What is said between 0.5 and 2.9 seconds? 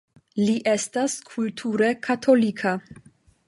estas kulture katolika.